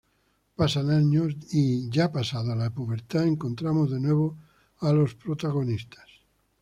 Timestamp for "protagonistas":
5.13-6.07